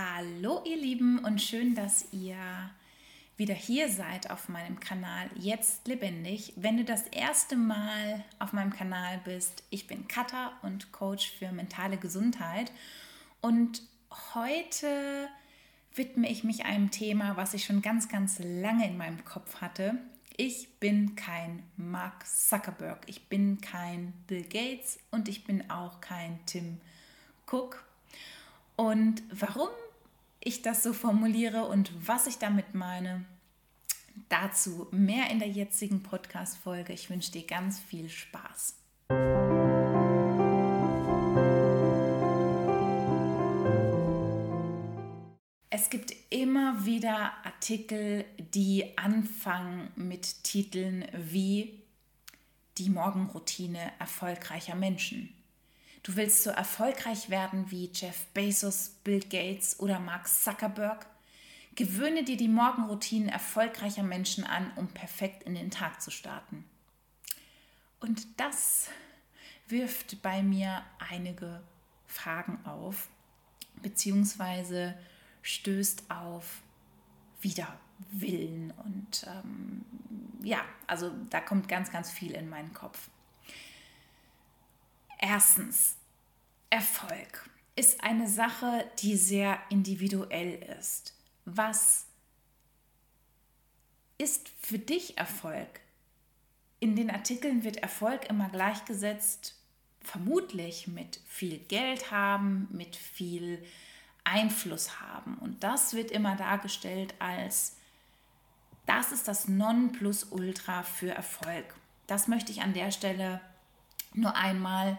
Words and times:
Hallo 0.00 0.62
ihr 0.64 0.76
Lieben 0.76 1.18
und 1.24 1.42
schön, 1.42 1.74
dass 1.74 2.12
ihr 2.12 2.36
wieder 3.36 3.54
hier 3.54 3.88
seid 3.88 4.30
auf 4.30 4.48
meinem 4.48 4.78
Kanal 4.78 5.28
Jetzt 5.34 5.88
lebendig. 5.88 6.52
Wenn 6.54 6.76
du 6.76 6.84
das 6.84 7.08
erste 7.08 7.56
Mal 7.56 8.24
auf 8.38 8.52
meinem 8.52 8.72
Kanal 8.72 9.20
bist, 9.24 9.64
ich 9.70 9.88
bin 9.88 10.06
Katha 10.06 10.52
und 10.62 10.92
Coach 10.92 11.32
für 11.32 11.50
mentale 11.50 11.96
Gesundheit 11.96 12.70
und 13.40 13.82
heute 14.34 15.28
widme 15.96 16.30
ich 16.30 16.44
mich 16.44 16.64
einem 16.64 16.92
Thema, 16.92 17.36
was 17.36 17.54
ich 17.54 17.64
schon 17.64 17.82
ganz, 17.82 18.08
ganz 18.08 18.38
lange 18.38 18.86
in 18.86 18.98
meinem 18.98 19.24
Kopf 19.24 19.60
hatte. 19.60 19.94
Ich 20.36 20.78
bin 20.78 21.16
kein 21.16 21.64
Mark 21.76 22.24
Zuckerberg, 22.24 23.00
ich 23.06 23.26
bin 23.28 23.60
kein 23.60 24.12
Bill 24.28 24.44
Gates 24.44 25.00
und 25.10 25.28
ich 25.28 25.42
bin 25.42 25.68
auch 25.72 26.00
kein 26.00 26.38
Tim 26.46 26.80
Cook 27.50 27.84
und 28.76 29.24
warum 29.32 29.70
ich 30.48 30.62
das 30.62 30.82
so 30.82 30.94
formuliere 30.94 31.66
und 31.66 31.92
was 32.08 32.26
ich 32.26 32.38
damit 32.38 32.74
meine, 32.74 33.26
dazu 34.30 34.88
mehr 34.90 35.30
in 35.30 35.38
der 35.38 35.48
jetzigen 35.48 36.02
Podcast-Folge. 36.02 36.94
Ich 36.94 37.10
wünsche 37.10 37.30
dir 37.30 37.46
ganz 37.46 37.78
viel 37.78 38.08
Spaß. 38.08 38.76
Es 45.70 45.90
gibt 45.90 46.14
immer 46.30 46.86
wieder 46.86 47.32
Artikel, 47.44 48.24
die 48.38 48.96
anfangen 48.96 49.90
mit 49.96 50.44
Titeln 50.44 51.04
wie 51.12 51.82
die 52.78 52.88
Morgenroutine 52.88 53.92
erfolgreicher 53.98 54.74
Menschen 54.74 55.37
Du 56.08 56.16
willst 56.16 56.42
so 56.42 56.48
erfolgreich 56.48 57.28
werden 57.28 57.70
wie 57.70 57.90
Jeff 57.92 58.24
Bezos, 58.28 58.94
Bill 59.04 59.20
Gates 59.20 59.78
oder 59.78 60.00
Mark 60.00 60.26
Zuckerberg? 60.26 61.04
Gewöhne 61.74 62.24
dir 62.24 62.38
die 62.38 62.48
Morgenroutinen 62.48 63.28
erfolgreicher 63.28 64.04
Menschen 64.04 64.44
an, 64.44 64.72
um 64.76 64.88
perfekt 64.88 65.42
in 65.42 65.54
den 65.54 65.70
Tag 65.70 66.00
zu 66.00 66.10
starten. 66.10 66.64
Und 68.00 68.26
das 68.40 68.88
wirft 69.66 70.22
bei 70.22 70.42
mir 70.42 70.82
einige 71.10 71.60
Fragen 72.06 72.64
auf, 72.64 73.08
beziehungsweise 73.82 74.96
stößt 75.42 76.10
auf 76.10 76.62
Widerwillen. 77.42 78.72
Und 78.82 79.26
ähm, 79.26 79.84
ja, 80.42 80.64
also 80.86 81.12
da 81.28 81.42
kommt 81.42 81.68
ganz, 81.68 81.92
ganz 81.92 82.10
viel 82.10 82.32
in 82.32 82.48
meinen 82.48 82.72
Kopf. 82.72 83.10
Erstens, 85.18 85.97
Erfolg 86.70 87.48
ist 87.76 88.02
eine 88.02 88.28
Sache, 88.28 88.84
die 88.98 89.16
sehr 89.16 89.58
individuell 89.70 90.62
ist. 90.78 91.14
Was 91.44 92.06
ist 94.18 94.50
für 94.60 94.78
dich 94.78 95.16
Erfolg? 95.16 95.80
In 96.80 96.96
den 96.96 97.10
Artikeln 97.10 97.64
wird 97.64 97.78
Erfolg 97.78 98.28
immer 98.28 98.48
gleichgesetzt, 98.48 99.54
vermutlich 100.00 100.88
mit 100.88 101.20
viel 101.26 101.58
Geld 101.58 102.10
haben, 102.10 102.68
mit 102.70 102.96
viel 102.96 103.64
Einfluss 104.24 105.00
haben. 105.00 105.38
Und 105.38 105.64
das 105.64 105.94
wird 105.94 106.10
immer 106.10 106.36
dargestellt 106.36 107.14
als, 107.18 107.76
das 108.86 109.12
ist 109.12 109.28
das 109.28 109.48
Nonplusultra 109.48 110.82
für 110.82 111.10
Erfolg. 111.10 111.74
Das 112.06 112.28
möchte 112.28 112.52
ich 112.52 112.62
an 112.62 112.74
der 112.74 112.90
Stelle 112.90 113.40
nur 114.14 114.34
einmal 114.34 114.98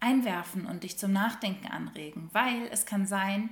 einwerfen 0.00 0.66
und 0.66 0.84
dich 0.84 0.98
zum 0.98 1.12
Nachdenken 1.12 1.66
anregen, 1.66 2.30
weil 2.32 2.68
es 2.70 2.86
kann 2.86 3.06
sein, 3.06 3.50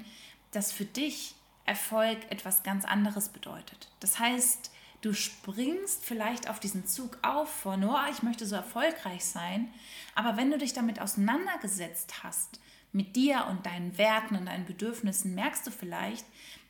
dass 0.52 0.72
für 0.72 0.84
dich 0.84 1.34
Erfolg 1.64 2.18
etwas 2.30 2.62
ganz 2.62 2.84
anderes 2.84 3.28
bedeutet. 3.28 3.90
Das 4.00 4.18
heißt, 4.18 4.70
du 5.00 5.12
springst 5.12 6.04
vielleicht 6.04 6.48
auf 6.48 6.60
diesen 6.60 6.86
Zug 6.86 7.18
auf 7.22 7.50
von, 7.50 7.84
oh, 7.84 7.96
ich 8.10 8.22
möchte 8.22 8.46
so 8.46 8.54
erfolgreich 8.54 9.24
sein, 9.24 9.68
aber 10.14 10.36
wenn 10.36 10.50
du 10.50 10.58
dich 10.58 10.72
damit 10.72 11.00
auseinandergesetzt 11.00 12.22
hast, 12.22 12.60
mit 12.92 13.14
dir 13.16 13.46
und 13.50 13.66
deinen 13.66 13.98
Werten 13.98 14.36
und 14.36 14.46
deinen 14.46 14.64
Bedürfnissen, 14.64 15.34
merkst 15.34 15.66
du 15.66 15.70
vielleicht, 15.70 16.24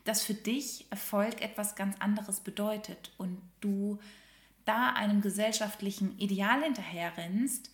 dass 0.04 0.22
für 0.22 0.34
dich 0.34 0.86
Erfolg 0.90 1.40
etwas 1.40 1.76
ganz 1.76 1.96
anderes 2.00 2.40
bedeutet 2.40 3.12
und 3.18 3.40
du 3.60 3.98
da 4.64 4.90
einem 4.90 5.20
gesellschaftlichen 5.20 6.18
Ideal 6.18 6.62
hinterherrennst, 6.62 7.70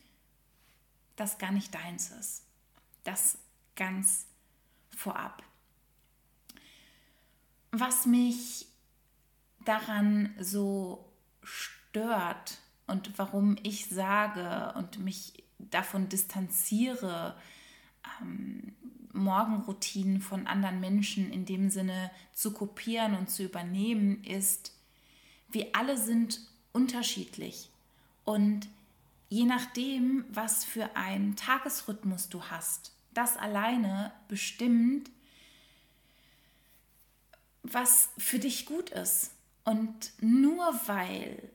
das 1.22 1.38
gar 1.38 1.52
nicht 1.52 1.74
deins 1.74 2.10
ist. 2.10 2.42
Das 3.04 3.38
ganz 3.76 4.26
vorab. 4.90 5.42
Was 7.70 8.06
mich 8.06 8.66
daran 9.64 10.34
so 10.38 11.08
stört 11.42 12.58
und 12.86 13.16
warum 13.18 13.56
ich 13.62 13.86
sage 13.86 14.74
und 14.76 14.98
mich 14.98 15.44
davon 15.58 16.08
distanziere, 16.08 17.36
ähm, 18.20 18.74
Morgenroutinen 19.12 20.20
von 20.20 20.46
anderen 20.46 20.80
Menschen 20.80 21.30
in 21.30 21.44
dem 21.44 21.70
Sinne 21.70 22.10
zu 22.32 22.52
kopieren 22.52 23.14
und 23.14 23.30
zu 23.30 23.44
übernehmen, 23.44 24.24
ist, 24.24 24.72
wir 25.50 25.68
alle 25.74 25.96
sind 25.96 26.40
unterschiedlich 26.72 27.68
und 28.24 28.68
je 29.32 29.46
nachdem, 29.46 30.26
was 30.28 30.62
für 30.62 30.94
einen 30.94 31.36
Tagesrhythmus 31.36 32.28
du 32.28 32.44
hast. 32.44 32.92
Das 33.14 33.38
alleine 33.38 34.12
bestimmt, 34.28 35.10
was 37.62 38.10
für 38.18 38.38
dich 38.38 38.66
gut 38.66 38.90
ist. 38.90 39.30
Und 39.64 40.12
nur 40.20 40.78
weil 40.84 41.50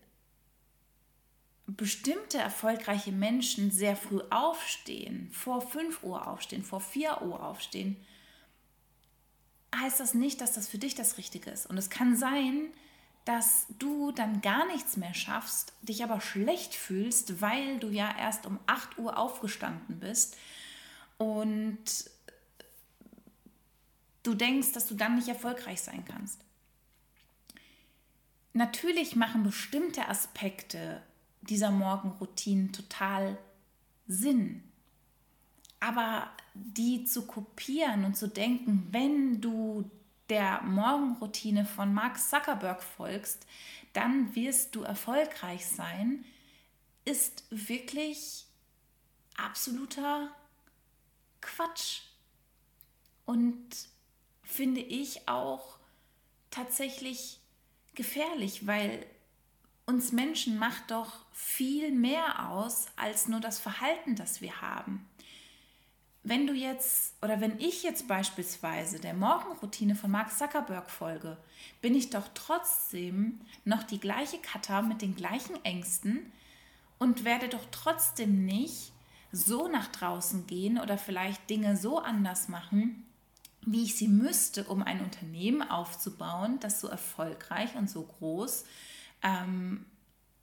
bestimmte 1.68 2.40
erfolgreiche 2.40 3.12
Menschen 3.12 3.70
sehr 3.70 3.96
früh 3.96 4.22
aufstehen, 4.32 5.30
vor 5.32 5.62
5 5.62 6.02
Uhr 6.02 6.28
aufstehen, 6.28 6.64
vor 6.64 6.82
4 6.82 7.22
Uhr 7.22 7.44
aufstehen, 7.44 7.96
heißt 9.76 10.00
das 10.00 10.16
nicht, 10.16 10.42
dass 10.42 10.54
das 10.54 10.68
für 10.68 10.80
dich 10.80 10.96
das 10.96 11.20
Richtige 11.20 11.52
ist. 11.52 11.68
Und 11.68 11.78
es 11.78 11.92
kann 11.92 12.16
sein, 12.16 12.72
dass 12.72 12.87
du 13.80 14.12
dann 14.12 14.42
gar 14.42 14.66
nichts 14.68 14.98
mehr 14.98 15.14
schaffst, 15.14 15.74
dich 15.82 16.04
aber 16.04 16.22
schlecht 16.22 16.74
fühlst, 16.74 17.42
weil 17.42 17.80
du 17.80 17.90
ja 17.90 18.14
erst 18.18 18.46
um 18.46 18.60
8 18.68 18.98
Uhr 18.98 19.18
aufgestanden 19.18 20.00
bist 20.00 20.38
und 21.18 22.10
du 24.24 24.34
denkst, 24.34 24.74
dass 24.74 24.88
du 24.88 24.96
dann 24.96 25.16
nicht 25.16 25.28
erfolgreich 25.28 25.82
sein 25.82 26.04
kannst. 26.06 26.42
Natürlich 28.54 29.16
machen 29.16 29.44
bestimmte 29.44 30.08
Aspekte 30.08 31.02
dieser 31.42 31.72
Morgenroutinen 31.72 32.74
total 32.74 33.38
Sinn. 34.08 34.64
Aber 35.80 36.32
die 36.54 37.04
zu 37.04 37.28
kopieren 37.28 38.04
und 38.04 38.18
zu 38.18 38.28
denken, 38.28 38.88
wenn 38.92 39.42
du 39.42 39.90
der 40.30 40.62
Morgenroutine 40.64 41.66
von 41.66 41.94
Mark 41.94 42.20
Zuckerberg 42.20 42.84
folgst, 42.84 43.46
dann 43.94 44.36
wirst 44.36 44.76
du 44.76 44.84
erfolgreich 44.84 45.66
sein, 45.66 46.26
ist 47.06 47.46
wirklich 47.50 48.46
absoluter 49.38 50.30
Quatsch. 51.42 52.02
Und 53.26 53.68
finde 54.44 54.82
ich 54.82 55.28
auch 55.28 55.78
tatsächlich 56.50 57.40
gefährlich, 57.96 58.68
weil 58.68 59.06
uns 59.86 60.12
Menschen 60.12 60.58
macht 60.60 60.92
doch 60.92 61.26
viel 61.34 61.92
mehr 61.92 62.50
aus 62.50 62.88
als 62.96 63.28
nur 63.28 63.40
das 63.40 63.60
Verhalten, 63.60 64.16
das 64.16 64.42
wir 64.42 64.62
haben 64.62 65.08
wenn 66.30 66.46
du 66.46 66.54
jetzt 66.54 67.16
oder 67.24 67.40
wenn 67.40 67.60
ich 67.60 67.84
jetzt 67.84 68.08
beispielsweise 68.08 69.00
der 69.00 69.14
Morgenroutine 69.14 69.96
von 69.96 70.12
Mark 70.12 70.36
Zuckerberg 70.38 70.90
folge, 70.90 71.38
bin 71.82 71.96
ich 71.96 72.10
doch 72.10 72.28
trotzdem 72.34 73.40
noch 73.64 73.84
die 73.84 74.00
gleiche 74.00 74.38
Kata 74.40 74.82
mit 74.82 75.02
den 75.02 75.16
gleichen 75.16 75.64
Ängsten 75.64 76.32
und 76.98 77.24
werde 77.24 77.48
doch 77.48 77.66
trotzdem 77.72 78.46
nicht 78.46 78.92
so 79.32 79.68
nach 79.68 79.88
draußen 79.88 80.48
gehen 80.48 80.80
oder 80.80 80.98
vielleicht 80.98 81.50
Dinge 81.50 81.78
so 81.78 82.00
anders 82.00 82.50
machen, 82.50 83.06
wie 83.62 83.84
ich 83.84 83.96
sie 83.96 84.08
müsste, 84.08 84.66
um 84.66 84.82
ein 84.82 85.02
Unternehmen 85.02 85.62
aufzubauen, 85.62 86.60
das 86.60 86.82
so 86.82 86.88
erfolgreich 86.88 87.76
und 87.76 87.90
so 87.90 88.04
groß 88.04 88.66
ähm, 89.24 89.86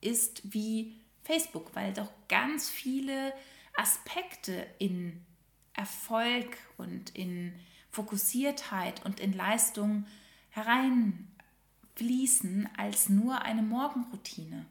ist 0.01 0.43
wie 0.45 0.95
Facebook, 1.23 1.75
weil 1.75 1.93
doch 1.93 2.11
ganz 2.29 2.71
viele 2.71 3.33
Aspekte 3.77 4.67
in 4.79 5.25
Erfolg 5.75 6.57
und 6.77 7.15
in 7.15 7.53
Fokussiertheit 7.91 9.05
und 9.05 9.21
in 9.21 9.33
Leistung 9.33 10.07
hereinfließen 10.51 12.69
als 12.77 13.09
nur 13.09 13.43
eine 13.43 13.63
Morgenroutine. 13.63 14.67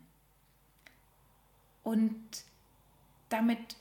Und 1.83 2.44
damit 3.29 3.77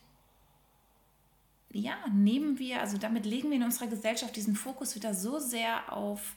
ja, 1.72 1.96
nehmen 2.08 2.58
wir, 2.58 2.80
also 2.80 2.98
damit 2.98 3.24
legen 3.24 3.50
wir 3.50 3.56
in 3.56 3.62
unserer 3.62 3.86
Gesellschaft 3.86 4.36
diesen 4.36 4.56
Fokus 4.56 4.94
wieder 4.94 5.14
so 5.14 5.38
sehr 5.38 5.92
auf 5.92 6.36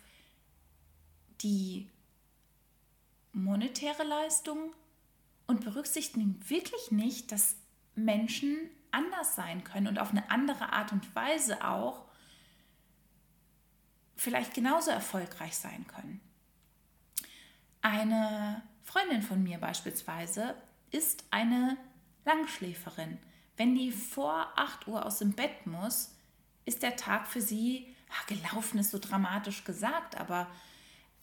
die 1.41 1.87
monetäre 3.33 4.03
Leistung 4.03 4.71
und 5.47 5.65
berücksichtigen 5.65 6.39
wirklich 6.47 6.91
nicht, 6.91 7.31
dass 7.31 7.55
Menschen 7.95 8.57
anders 8.95 9.35
sein 9.35 9.63
können 9.63 9.87
und 9.87 9.99
auf 9.99 10.11
eine 10.11 10.31
andere 10.31 10.71
Art 10.71 10.91
und 10.91 11.15
Weise 11.15 11.63
auch 11.63 12.05
vielleicht 14.15 14.53
genauso 14.53 14.89
erfolgreich 14.89 15.55
sein 15.55 15.85
können. 15.87 16.21
Eine 17.81 18.63
Freundin 18.83 19.21
von 19.21 19.43
mir 19.43 19.59
beispielsweise 19.59 20.55
ist 20.91 21.25
eine 21.29 21.77
Langschläferin. 22.23 23.19
Wenn 23.57 23.75
die 23.75 23.91
vor 23.91 24.53
8 24.55 24.87
Uhr 24.87 25.05
aus 25.05 25.19
dem 25.19 25.33
Bett 25.33 25.67
muss, 25.67 26.15
ist 26.65 26.81
der 26.81 26.95
Tag 26.95 27.27
für 27.27 27.41
sie, 27.41 27.93
ach, 28.11 28.25
gelaufen 28.25 28.79
ist 28.79 28.91
so 28.91 28.99
dramatisch 28.99 29.65
gesagt, 29.65 30.17
aber 30.17 30.47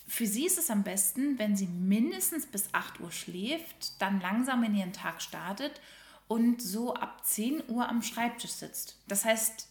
für 0.06 0.26
sie 0.26 0.46
ist 0.46 0.58
es 0.58 0.70
am 0.70 0.82
besten, 0.82 1.38
wenn 1.38 1.56
sie 1.56 1.66
mindestens 1.66 2.46
bis 2.46 2.72
8 2.74 3.00
Uhr 3.00 3.10
schläft, 3.10 4.00
dann 4.00 4.20
langsam 4.20 4.62
in 4.62 4.74
ihren 4.74 4.92
Tag 4.92 5.22
startet 5.22 5.80
und 6.28 6.62
so 6.62 6.94
ab 6.94 7.24
10 7.24 7.68
Uhr 7.68 7.88
am 7.88 8.02
Schreibtisch 8.02 8.52
sitzt. 8.52 8.98
Das 9.08 9.24
heißt, 9.24 9.68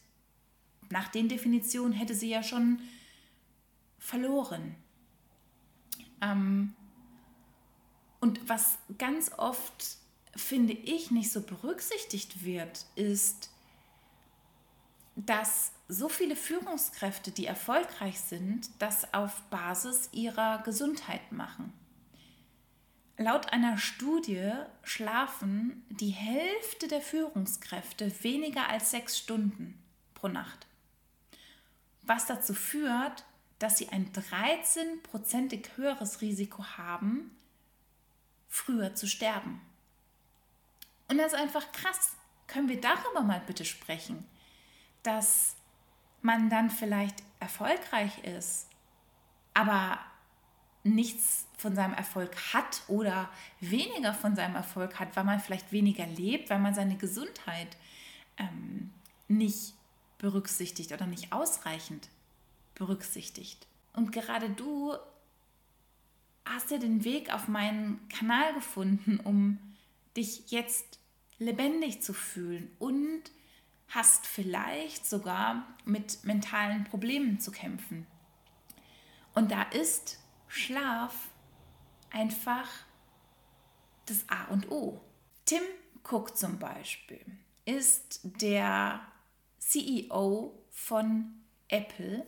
nach 0.90 1.08
den 1.08 1.30
Definitionen 1.30 1.94
hätte 1.94 2.14
sie 2.16 2.30
ja 2.30 2.44
schon 2.44 2.82
verloren. 3.98 4.76
Ähm, 6.22 6.76
und 8.20 8.48
was 8.48 8.78
ganz 8.98 9.32
oft, 9.38 9.98
finde 10.36 10.74
ich, 10.74 11.12
nicht 11.12 11.32
so 11.32 11.42
berücksichtigt 11.42 12.44
wird, 12.46 12.86
ist, 12.96 13.50
dass 15.16 15.72
so 15.88 16.08
viele 16.08 16.36
Führungskräfte, 16.36 17.32
die 17.32 17.46
erfolgreich 17.46 18.20
sind, 18.20 18.70
das 18.80 19.14
auf 19.14 19.42
Basis 19.50 20.10
ihrer 20.14 20.62
Gesundheit 20.64 21.32
machen. 21.32 21.74
Laut 23.22 23.54
einer 23.54 23.78
Studie 23.78 24.52
schlafen 24.82 25.86
die 25.90 26.10
Hälfte 26.10 26.88
der 26.88 27.02
Führungskräfte 27.02 28.12
weniger 28.24 28.68
als 28.68 28.90
sechs 28.90 29.16
Stunden 29.16 29.78
pro 30.16 30.28
Nacht. 30.28 30.66
Was 32.02 32.26
dazu 32.26 32.56
führt, 32.56 33.24
dass 33.60 33.78
sie 33.78 33.90
ein 33.90 34.12
13-prozentig 34.12 35.68
höheres 35.76 36.22
Risiko 36.22 36.64
haben, 36.78 37.30
früher 38.50 38.96
zu 38.96 39.06
sterben. 39.06 39.62
Und 41.08 41.20
das 41.20 41.34
ist 41.34 41.40
einfach 41.40 41.72
krass. 41.72 42.16
Können 42.48 42.70
wir 42.70 42.82
darüber 42.82 43.22
mal 43.22 43.44
bitte 43.46 43.66
sprechen, 43.66 44.26
dass 45.04 45.56
man 46.24 46.50
dann 46.50 46.72
vielleicht 46.72 47.22
erfolgreich 47.40 48.24
ist, 48.24 48.68
aber 49.54 50.00
nichts 50.84 51.46
von 51.58 51.76
seinem 51.76 51.94
Erfolg 51.94 52.36
hat 52.54 52.82
oder 52.88 53.30
weniger 53.60 54.14
von 54.14 54.36
seinem 54.36 54.56
Erfolg 54.56 55.00
hat, 55.00 55.16
weil 55.16 55.24
man 55.24 55.40
vielleicht 55.40 55.72
weniger 55.72 56.08
lebt, 56.08 56.50
weil 56.50 56.60
man 56.60 56.74
seine 56.74 56.98
Gesundheit 56.98 57.78
ähm, 58.38 58.92
nicht 59.28 59.74
berücksichtigt 60.18 60.92
oder 60.92 61.06
nicht 61.06 61.32
ausreichend 61.32 62.10
berücksichtigt. 62.76 63.68
Und 63.94 64.12
gerade 64.12 64.50
du 64.50 64.96
hast 66.46 66.72
ja 66.72 66.78
den 66.78 67.04
Weg 67.04 67.34
auf 67.34 67.48
meinen 67.48 68.08
Kanal 68.10 68.54
gefunden, 68.54 69.20
um 69.20 69.60
dich 70.18 70.50
jetzt 70.52 71.00
lebendig 71.38 72.02
zu 72.02 72.14
fühlen 72.14 72.70
und 72.80 73.24
hast 73.90 74.26
vielleicht 74.26 75.06
sogar 75.06 75.66
mit 75.86 76.24
mentalen 76.24 76.86
Problemen 76.86 77.40
zu 77.40 77.52
kämpfen. 77.52 78.08
Und 79.34 79.52
da 79.52 79.64
ist 79.64 80.21
Schlaf 80.52 81.30
einfach 82.10 82.70
das 84.06 84.26
A 84.28 84.46
und 84.46 84.72
O. 84.72 85.02
Tim 85.46 85.64
Cook 86.04 86.38
zum 86.38 86.60
Beispiel 86.60 87.26
ist 87.66 88.20
der 88.24 89.02
CEO 89.60 90.54
von 90.72 91.34
Apple 91.68 92.26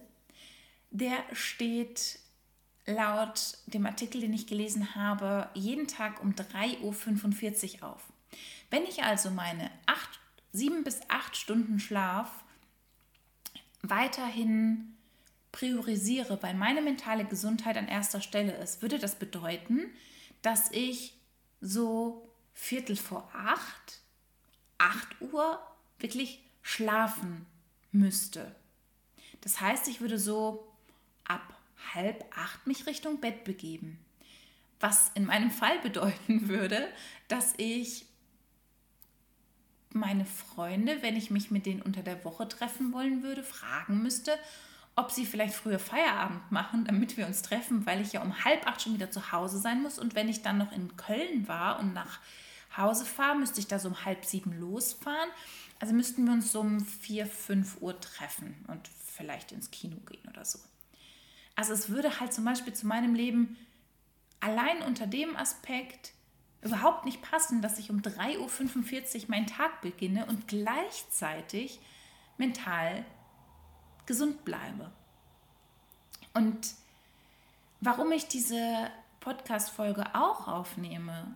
der 0.94 1.24
steht 1.34 2.20
laut 2.86 3.58
dem 3.66 3.86
Artikel, 3.86 4.22
den 4.22 4.34
ich 4.34 4.46
gelesen 4.46 4.96
habe, 4.96 5.50
jeden 5.56 5.88
Tag 5.88 6.22
um 6.22 6.34
3.45 6.34 7.82
Uhr 7.82 7.90
auf. 7.90 8.14
Wenn 8.70 8.84
ich 8.84 9.04
also 9.04 9.32
meine 9.32 9.72
8, 9.88 10.20
7 10.54 10.84
bis 10.84 11.02
8 11.10 11.36
Stunden 11.36 11.80
Schlaf 11.80 12.30
weiterhin 13.82 14.96
priorisiere, 15.54 16.42
weil 16.42 16.56
meine 16.56 16.82
mentale 16.82 17.24
Gesundheit 17.24 17.78
an 17.78 17.88
erster 17.88 18.20
Stelle 18.20 18.54
ist, 18.58 18.82
würde 18.82 19.00
das 19.00 19.16
bedeuten, 19.16 19.90
dass 20.42 20.70
ich 20.72 21.16
so 21.62 22.28
Viertel 22.54 22.98
vor 22.98 23.32
8, 23.34 24.02
8 24.80 25.22
Uhr 25.22 25.60
wirklich 26.00 26.44
schlafen 26.62 27.46
müsste. 27.94 28.54
Das 29.42 29.62
heißt, 29.62 29.88
ich 29.88 30.02
würde 30.02 30.20
so 30.20 30.68
ab 31.24 31.58
halb 31.94 32.26
acht 32.36 32.66
mich 32.66 32.86
Richtung 32.88 33.22
Bett 33.22 33.44
begeben. 33.44 34.00
Was 34.80 35.12
in 35.16 35.26
meinem 35.26 35.52
Fall 35.52 35.80
bedeuten 35.80 36.48
würde, 36.48 36.88
dass 37.28 37.54
ich 37.58 38.06
meine 39.92 40.26
Freunde, 40.26 41.02
wenn 41.02 41.16
ich 41.16 41.30
mich 41.30 41.52
mit 41.52 41.66
denen 41.66 41.82
unter 41.82 42.02
der 42.02 42.26
Woche 42.26 42.48
treffen 42.48 42.92
wollen 42.92 43.22
würde, 43.22 43.44
fragen 43.44 44.02
müsste, 44.02 44.38
ob 44.96 45.12
sie 45.12 45.26
vielleicht 45.26 45.56
früher 45.56 45.80
Feierabend 45.80 46.52
machen, 46.52 46.86
damit 46.86 47.18
wir 47.18 47.26
uns 47.26 47.42
treffen, 47.42 47.86
weil 47.86 48.02
ich 48.02 48.14
ja 48.14 48.22
um 48.22 48.44
halb 48.44 48.68
acht 48.68 48.82
schon 48.82 48.94
wieder 48.94 49.10
zu 49.10 49.32
Hause 49.32 49.58
sein 49.58 49.82
muss. 49.82 49.98
Und 49.98 50.16
wenn 50.16 50.30
ich 50.30 50.42
dann 50.44 50.58
noch 50.58 50.72
in 50.72 50.96
Köln 50.98 51.48
war 51.48 51.80
und 51.80 51.94
nach 51.94 52.20
Hause 52.78 53.06
fahre, 53.06 53.38
müsste 53.38 53.60
ich 53.60 53.68
da 53.68 53.80
so 53.80 53.90
um 53.90 54.06
halb 54.06 54.26
sieben 54.26 54.60
losfahren. 54.60 55.30
Also 55.80 55.94
müssten 55.94 56.26
wir 56.26 56.34
uns 56.34 56.52
so 56.52 56.60
um 56.62 56.80
vier, 56.80 57.26
fünf 57.26 57.82
Uhr 57.82 58.00
treffen 58.00 58.64
und 58.68 58.88
vielleicht 58.88 59.52
ins 59.52 59.72
Kino 59.72 59.98
gehen 60.10 60.28
oder 60.30 60.46
so. 60.46 60.60
Also 61.56 61.74
es 61.74 61.90
würde 61.90 62.20
halt 62.20 62.34
zum 62.34 62.46
Beispiel 62.46 62.74
zu 62.74 62.88
meinem 62.88 63.16
Leben 63.16 63.58
allein 64.40 64.82
unter 64.84 65.08
dem 65.08 65.36
Aspekt 65.36 66.14
überhaupt 66.62 67.06
nicht 67.06 67.22
passen, 67.22 67.62
dass 67.62 67.80
ich 67.80 67.90
um 67.90 68.02
3.45 68.02 69.24
Uhr 69.24 69.30
meinen 69.30 69.48
Tag 69.48 69.82
beginne 69.82 70.26
und 70.26 70.48
gleichzeitig 70.48 71.80
mental 72.38 73.06
gesund 74.06 74.46
bleibe. 74.46 74.92
Und 76.34 76.74
warum 77.82 78.12
ich 78.12 78.28
diese 78.28 78.90
Podcast-Folge 79.20 80.16
auch 80.16 80.48
aufnehme, 80.48 81.36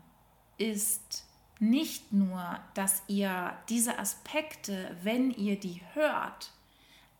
ist 0.58 1.26
nicht 1.60 2.12
nur, 2.12 2.60
dass 2.74 3.04
ihr 3.08 3.54
diese 3.70 3.98
Aspekte, 4.00 4.96
wenn 5.04 5.32
ihr 5.32 5.60
die 5.60 5.82
hört, 5.94 6.52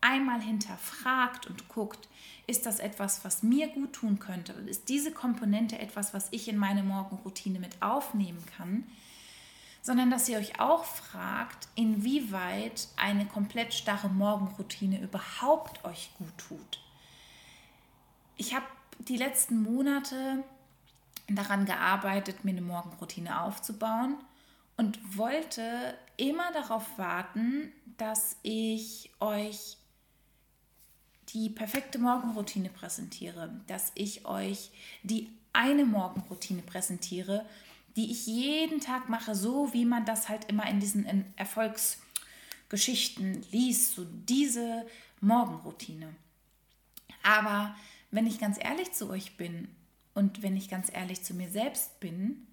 einmal 0.00 0.40
hinterfragt 0.40 1.46
und 1.46 1.68
guckt, 1.68 2.08
ist 2.46 2.66
das 2.66 2.78
etwas, 2.78 3.24
was 3.24 3.42
mir 3.42 3.68
gut 3.68 3.94
tun 3.94 4.18
könnte? 4.18 4.52
Ist 4.52 4.88
diese 4.88 5.12
Komponente 5.12 5.78
etwas, 5.78 6.14
was 6.14 6.28
ich 6.30 6.48
in 6.48 6.56
meine 6.56 6.82
Morgenroutine 6.82 7.58
mit 7.58 7.82
aufnehmen 7.82 8.44
kann? 8.56 8.84
Sondern 9.88 10.10
dass 10.10 10.28
ihr 10.28 10.36
euch 10.36 10.60
auch 10.60 10.84
fragt, 10.84 11.66
inwieweit 11.74 12.88
eine 12.98 13.24
komplett 13.24 13.72
starre 13.72 14.10
Morgenroutine 14.10 15.00
überhaupt 15.00 15.82
euch 15.86 16.10
gut 16.18 16.36
tut. 16.36 16.82
Ich 18.36 18.54
habe 18.54 18.66
die 18.98 19.16
letzten 19.16 19.62
Monate 19.62 20.44
daran 21.26 21.64
gearbeitet, 21.64 22.44
mir 22.44 22.50
eine 22.50 22.60
Morgenroutine 22.60 23.40
aufzubauen 23.40 24.18
und 24.76 25.16
wollte 25.16 25.96
immer 26.18 26.52
darauf 26.52 26.98
warten, 26.98 27.72
dass 27.96 28.36
ich 28.42 29.10
euch 29.20 29.78
die 31.30 31.48
perfekte 31.48 31.98
Morgenroutine 31.98 32.68
präsentiere, 32.68 33.58
dass 33.68 33.90
ich 33.94 34.26
euch 34.26 34.70
die 35.02 35.32
eine 35.54 35.86
Morgenroutine 35.86 36.60
präsentiere, 36.60 37.46
die 37.96 38.10
ich 38.10 38.26
jeden 38.26 38.80
Tag 38.80 39.08
mache, 39.08 39.34
so 39.34 39.72
wie 39.72 39.84
man 39.84 40.04
das 40.04 40.28
halt 40.28 40.44
immer 40.44 40.68
in 40.68 40.80
diesen 40.80 41.34
Erfolgsgeschichten 41.36 43.44
liest, 43.50 43.94
so 43.94 44.04
diese 44.04 44.86
Morgenroutine. 45.20 46.14
Aber 47.22 47.74
wenn 48.10 48.26
ich 48.26 48.38
ganz 48.38 48.58
ehrlich 48.60 48.92
zu 48.92 49.10
euch 49.10 49.36
bin 49.36 49.68
und 50.14 50.42
wenn 50.42 50.56
ich 50.56 50.68
ganz 50.68 50.90
ehrlich 50.92 51.22
zu 51.22 51.34
mir 51.34 51.50
selbst 51.50 52.00
bin, 52.00 52.46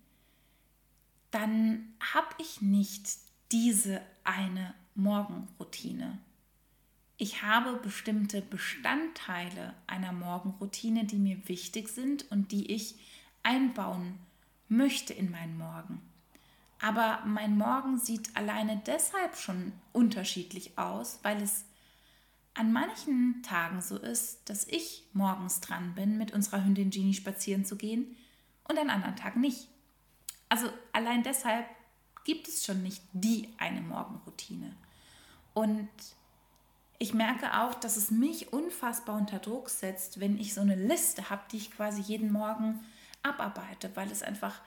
dann 1.31 1.93
habe 2.13 2.27
ich 2.39 2.61
nicht 2.61 3.09
diese 3.51 4.01
eine 4.23 4.73
Morgenroutine. 4.95 6.17
Ich 7.17 7.43
habe 7.43 7.77
bestimmte 7.77 8.41
Bestandteile 8.41 9.73
einer 9.87 10.11
Morgenroutine, 10.11 11.05
die 11.05 11.17
mir 11.17 11.47
wichtig 11.47 11.89
sind 11.89 12.29
und 12.31 12.51
die 12.51 12.73
ich 12.73 12.95
einbauen 13.43 14.17
möchte 14.67 15.13
in 15.13 15.31
meinen 15.31 15.57
Morgen. 15.57 16.01
Aber 16.81 17.23
mein 17.25 17.57
Morgen 17.57 17.97
sieht 17.97 18.35
alleine 18.35 18.81
deshalb 18.85 19.35
schon 19.37 19.73
unterschiedlich 19.93 20.77
aus, 20.77 21.19
weil 21.23 21.41
es 21.41 21.65
an 22.53 22.71
manchen 22.71 23.43
Tagen 23.43 23.81
so 23.81 23.97
ist, 23.97 24.49
dass 24.49 24.67
ich 24.67 25.03
morgens 25.13 25.59
dran 25.61 25.93
bin, 25.93 26.17
mit 26.17 26.31
unserer 26.31 26.63
Hündin 26.63 26.89
Genie 26.89 27.13
spazieren 27.13 27.65
zu 27.65 27.75
gehen 27.75 28.15
und 28.67 28.77
an 28.77 28.89
anderen 28.89 29.15
Tagen 29.15 29.41
nicht. 29.41 29.67
Also 30.47 30.69
allein 30.93 31.23
deshalb 31.23 31.65
gibt 32.23 32.47
es 32.47 32.65
schon 32.65 32.81
nicht 32.81 33.03
die 33.13 33.49
eine 33.57 33.81
Morgenroutine. 33.81 34.75
Und 35.53 35.89
ich 36.97 37.13
merke 37.13 37.61
auch, 37.61 37.73
dass 37.75 37.97
es 37.97 38.09
mich 38.09 38.53
unfassbar 38.53 39.17
unter 39.17 39.39
Druck 39.39 39.69
setzt, 39.69 40.19
wenn 40.19 40.39
ich 40.39 40.53
so 40.53 40.61
eine 40.61 40.75
Liste 40.75 41.29
habe, 41.29 41.43
die 41.51 41.57
ich 41.57 41.71
quasi 41.71 42.01
jeden 42.01 42.31
Morgen 42.31 42.85
abarbeite, 43.25 43.91
weil 43.95 44.11
es 44.11 44.23
einfach 44.23 44.61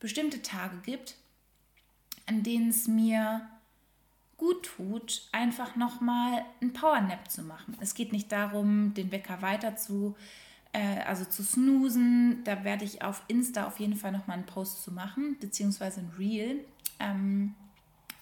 bestimmte 0.00 0.42
Tage 0.42 0.78
gibt, 0.78 1.16
an 2.26 2.42
denen 2.42 2.70
es 2.70 2.88
mir 2.88 3.48
gut 4.36 4.64
tut, 4.76 5.28
einfach 5.32 5.76
nochmal 5.76 6.44
ein 6.62 6.72
Powernap 6.72 7.30
zu 7.30 7.42
machen. 7.42 7.76
Es 7.80 7.94
geht 7.94 8.12
nicht 8.12 8.30
darum, 8.30 8.94
den 8.94 9.10
Wecker 9.10 9.42
weiter 9.42 9.76
zu, 9.76 10.16
äh, 10.72 11.00
also 11.02 11.24
zu 11.24 11.42
snoosen. 11.42 12.44
Da 12.44 12.62
werde 12.64 12.84
ich 12.84 13.02
auf 13.02 13.22
Insta 13.26 13.66
auf 13.66 13.80
jeden 13.80 13.96
Fall 13.96 14.12
nochmal 14.12 14.36
einen 14.36 14.46
Post 14.46 14.84
zu 14.84 14.92
machen, 14.92 15.36
beziehungsweise 15.40 16.00
ein 16.00 16.12
Reel, 16.16 16.64
ähm, 17.00 17.54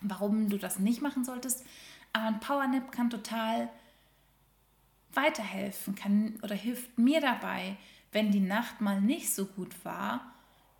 warum 0.01 0.49
du 0.49 0.57
das 0.57 0.79
nicht 0.79 1.03
machen 1.03 1.25
solltest. 1.25 1.67
Aber 2.15 2.29
ein 2.29 2.41
Powernap 2.41 2.91
kann 2.93 3.11
total 3.11 3.69
weiterhelfen, 5.13 5.95
kann 5.95 6.39
oder 6.43 6.55
hilft 6.55 6.99
mir 6.99 7.21
dabei, 7.21 7.77
wenn 8.17 8.31
die 8.31 8.41
Nacht 8.41 8.81
mal 8.81 8.99
nicht 8.99 9.31
so 9.31 9.45
gut 9.45 9.85
war, 9.85 10.33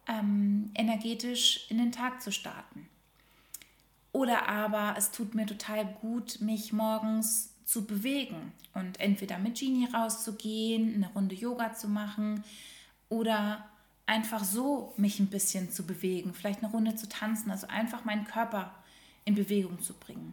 ähm, 0.09 0.71
energetisch 0.75 1.67
in 1.69 1.77
den 1.77 1.93
Tag 1.93 2.23
zu 2.23 2.33
starten. 2.33 2.89
Oder 4.13 4.49
aber 4.49 4.95
es 4.97 5.11
tut 5.11 5.35
mir 5.35 5.45
total 5.45 5.85
gut, 6.01 6.41
mich 6.41 6.73
morgens 6.73 7.53
zu 7.67 7.85
bewegen 7.85 8.55
und 8.73 8.99
entweder 9.01 9.37
mit 9.37 9.59
Genie 9.59 9.87
rauszugehen, 9.93 10.95
eine 10.95 11.13
Runde 11.13 11.35
Yoga 11.35 11.75
zu 11.75 11.89
machen 11.89 12.43
oder 13.11 13.69
einfach 14.07 14.43
so 14.43 14.95
mich 14.97 15.21
ein 15.21 15.27
bisschen 15.27 15.71
zu 15.71 15.85
bewegen, 15.85 16.33
vielleicht 16.33 16.63
eine 16.63 16.73
Runde 16.73 16.95
zu 16.95 17.07
tanzen, 17.07 17.51
also 17.51 17.67
einfach 17.67 18.07
meinen 18.07 18.25
Körper 18.25 18.75
in 19.27 19.35
Bewegung 19.35 19.83
zu 19.83 19.93
bringen. 19.93 20.33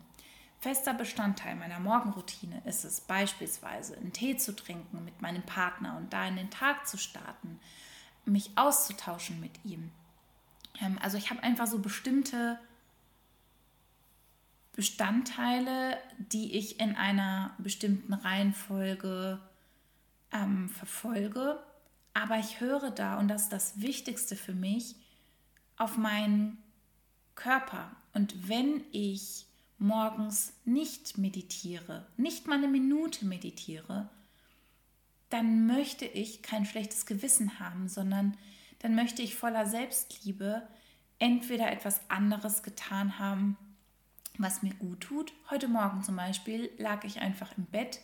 Fester 0.63 0.93
Bestandteil 0.93 1.57
meiner 1.57 1.81
Morgenroutine 1.81 2.61
ist 2.63 2.85
es 2.85 3.01
beispielsweise, 3.01 3.97
einen 3.97 4.13
Tee 4.13 4.37
zu 4.37 4.55
trinken 4.55 5.03
mit 5.03 5.21
meinem 5.21 5.43
Partner 5.43 5.97
und 5.97 6.13
da 6.13 6.25
in 6.25 6.37
den 6.37 6.51
Tag 6.51 6.87
zu 6.87 6.97
starten, 6.97 7.59
mich 8.23 8.51
auszutauschen 8.55 9.41
mit 9.41 9.51
ihm. 9.65 9.91
Ähm, 10.79 10.97
also 11.01 11.17
ich 11.17 11.29
habe 11.31 11.43
einfach 11.43 11.67
so 11.67 11.79
bestimmte 11.79 12.57
Bestandteile, 14.71 15.97
die 16.17 16.53
ich 16.53 16.79
in 16.79 16.95
einer 16.95 17.53
bestimmten 17.57 18.13
Reihenfolge 18.13 19.41
ähm, 20.31 20.69
verfolge. 20.69 21.61
Aber 22.13 22.39
ich 22.39 22.61
höre 22.61 22.89
da, 22.89 23.19
und 23.19 23.27
das 23.27 23.43
ist 23.43 23.51
das 23.51 23.81
Wichtigste 23.81 24.37
für 24.37 24.53
mich, 24.53 24.95
auf 25.75 25.97
meinen 25.97 26.57
Körper. 27.35 27.91
Und 28.13 28.47
wenn 28.47 28.85
ich 28.93 29.45
morgens 29.83 30.53
nicht 30.63 31.17
meditiere, 31.17 32.07
nicht 32.15 32.47
mal 32.47 32.57
eine 32.57 32.69
Minute 32.69 33.25
meditiere, 33.25 34.09
dann 35.29 35.67
möchte 35.67 36.05
ich 36.05 36.41
kein 36.41 36.65
schlechtes 36.65 37.05
Gewissen 37.05 37.59
haben, 37.59 37.89
sondern 37.89 38.37
dann 38.79 38.95
möchte 38.95 39.21
ich 39.21 39.35
voller 39.35 39.65
Selbstliebe 39.65 40.65
entweder 41.19 41.69
etwas 41.69 41.99
anderes 42.09 42.63
getan 42.63 43.19
haben, 43.19 43.57
was 44.37 44.63
mir 44.63 44.73
gut 44.73 45.01
tut. 45.01 45.33
Heute 45.49 45.67
Morgen 45.67 46.01
zum 46.01 46.15
Beispiel 46.15 46.71
lag 46.77 47.03
ich 47.03 47.19
einfach 47.19 47.57
im 47.57 47.65
Bett 47.65 47.99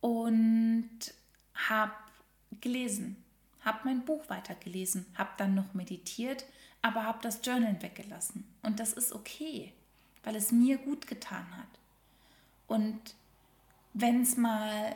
und 0.00 0.90
habe 1.54 1.92
gelesen, 2.62 3.16
habe 3.60 3.80
mein 3.84 4.04
Buch 4.06 4.28
weitergelesen, 4.28 5.04
habe 5.14 5.30
dann 5.36 5.54
noch 5.54 5.74
meditiert, 5.74 6.46
aber 6.80 7.04
habe 7.04 7.18
das 7.20 7.40
Journal 7.44 7.82
weggelassen. 7.82 8.44
Und 8.62 8.80
das 8.80 8.94
ist 8.94 9.12
okay, 9.12 9.74
weil 10.22 10.36
es 10.36 10.52
mir 10.52 10.78
gut 10.78 11.06
getan 11.06 11.46
hat. 11.56 11.68
Und 12.66 13.14
wenn 13.92 14.22
es 14.22 14.36
mal 14.36 14.94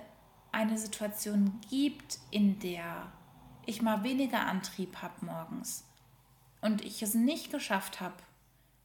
eine 0.53 0.79
Situation 0.79 1.61
gibt, 1.69 2.19
in 2.31 2.59
der 2.61 3.13
ich 3.67 3.83
mal 3.83 4.05
weniger 4.05 4.41
Antrieb 4.47 4.97
habe 5.03 5.25
morgens 5.25 5.85
und 6.61 6.85
ich 6.85 7.03
es 7.03 7.15
nicht 7.15 7.51
geschafft 7.51 8.01
habe, 8.01 8.17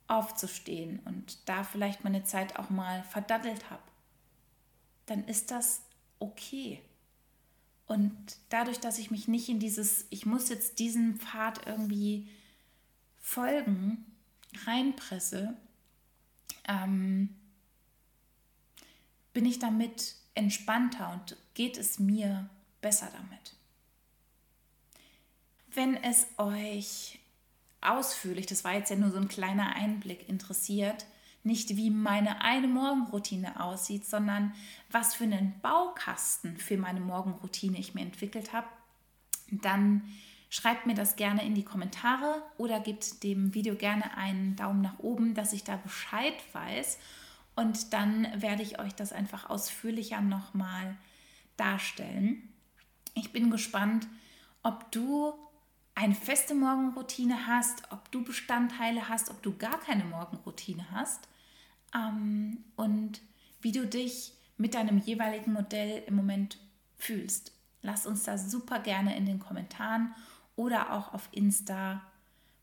aufzustehen 0.07 0.99
und 1.05 1.37
da 1.47 1.63
vielleicht 1.63 2.03
meine 2.03 2.23
Zeit 2.23 2.57
auch 2.57 2.71
mal 2.71 3.03
verdaddelt 3.03 3.69
habe, 3.69 3.83
dann 5.05 5.23
ist 5.25 5.51
das 5.51 5.83
okay. 6.17 6.81
Und 7.85 8.15
dadurch, 8.49 8.79
dass 8.79 8.97
ich 8.97 9.11
mich 9.11 9.27
nicht 9.27 9.49
in 9.49 9.59
dieses, 9.59 10.05
ich 10.09 10.25
muss 10.25 10.49
jetzt 10.49 10.79
diesen 10.79 11.17
Pfad 11.17 11.65
irgendwie 11.67 12.27
folgen, 13.19 14.05
reinpresse, 14.65 15.55
ähm, 16.69 17.35
bin 19.33 19.45
ich 19.45 19.59
damit 19.59 20.15
entspannter 20.35 21.11
und 21.11 21.35
geht 21.53 21.77
es 21.77 21.99
mir 21.99 22.49
besser 22.81 23.09
damit. 23.11 23.55
Wenn 25.73 25.95
es 25.97 26.27
euch 26.37 27.19
ausführlich, 27.81 28.45
das 28.45 28.63
war 28.63 28.73
jetzt 28.73 28.89
ja 28.89 28.95
nur 28.95 29.11
so 29.11 29.17
ein 29.17 29.27
kleiner 29.27 29.75
Einblick, 29.75 30.29
interessiert, 30.29 31.05
nicht 31.43 31.75
wie 31.77 31.89
meine 31.89 32.41
eine 32.41 32.67
Morgenroutine 32.67 33.61
aussieht, 33.63 34.05
sondern 34.05 34.53
was 34.91 35.15
für 35.15 35.23
einen 35.23 35.59
Baukasten 35.61 36.57
für 36.57 36.77
meine 36.77 36.99
Morgenroutine 36.99 37.77
ich 37.79 37.93
mir 37.93 38.01
entwickelt 38.01 38.51
habe, 38.51 38.67
dann 39.49 40.03
schreibt 40.49 40.85
mir 40.85 40.95
das 40.95 41.15
gerne 41.15 41.45
in 41.45 41.55
die 41.55 41.63
Kommentare 41.63 42.41
oder 42.57 42.79
gebt 42.79 43.23
dem 43.23 43.53
Video 43.53 43.75
gerne 43.75 44.17
einen 44.17 44.55
Daumen 44.55 44.81
nach 44.81 44.99
oben, 44.99 45.35
dass 45.35 45.53
ich 45.53 45.63
da 45.63 45.77
Bescheid 45.77 46.33
weiß. 46.53 46.97
Und 47.55 47.93
dann 47.93 48.27
werde 48.41 48.63
ich 48.63 48.79
euch 48.79 48.93
das 48.95 49.11
einfach 49.11 49.49
ausführlicher 49.49 50.21
nochmal 50.21 50.97
darstellen. 51.57 52.49
Ich 53.13 53.31
bin 53.31 53.51
gespannt, 53.51 54.07
ob 54.63 54.91
du 54.91 55.33
eine 55.93 56.15
feste 56.15 56.55
Morgenroutine 56.55 57.47
hast, 57.47 57.91
ob 57.91 58.09
du 58.11 58.23
Bestandteile 58.23 59.09
hast, 59.09 59.29
ob 59.29 59.43
du 59.43 59.57
gar 59.57 59.79
keine 59.79 60.05
Morgenroutine 60.05 60.89
hast 60.91 61.27
ähm, 61.93 62.63
und 62.75 63.21
wie 63.61 63.73
du 63.73 63.85
dich 63.85 64.33
mit 64.57 64.73
deinem 64.73 64.97
jeweiligen 64.97 65.51
Modell 65.51 66.03
im 66.07 66.15
Moment 66.15 66.57
fühlst. 66.97 67.51
Lass 67.81 68.05
uns 68.05 68.23
da 68.23 68.37
super 68.37 68.79
gerne 68.79 69.17
in 69.17 69.25
den 69.25 69.39
Kommentaren 69.39 70.13
oder 70.59 70.91
auch 70.91 71.13
auf 71.13 71.29
Insta 71.31 72.01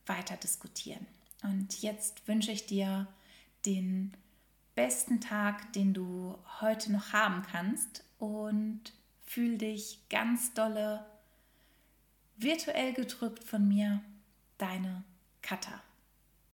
weiter 0.05 0.37
diskutieren. 0.37 1.07
Und 1.43 1.81
jetzt 1.81 2.29
wünsche 2.29 2.53
ich 2.53 2.67
dir 2.67 3.07
den 3.65 4.13
besten 4.75 5.23
Tag, 5.23 5.73
den 5.73 5.95
du 5.95 6.37
heute 6.61 6.93
noch 6.93 7.15
haben 7.15 7.43
kannst 7.51 8.05
und 8.19 8.93
fühl 9.25 9.57
dich 9.57 9.99
ganz 10.11 10.53
dolle 10.53 11.07
virtuell 12.37 12.93
gedrückt 12.93 13.43
von 13.43 13.67
mir, 13.67 14.03
deine 14.59 15.03
Katha. 15.41 15.81